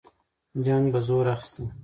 جنګ 0.65 0.85
به 0.93 0.99
زور 1.07 1.25
اخیسته. 1.33 1.61